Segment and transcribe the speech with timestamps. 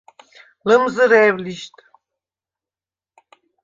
[0.67, 1.75] ლჷმზჷრე̄უ̂ ლიშდ!